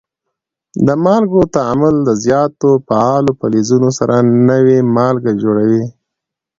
د 0.85 0.87
مالګو 1.03 1.41
تعامل 1.55 1.95
د 2.03 2.09
زیاتو 2.23 2.69
فعالو 2.87 3.31
فلزونو 3.39 3.89
سره 3.99 4.15
نوي 4.49 4.79
مالګې 4.95 5.33
جوړوي. 5.41 5.83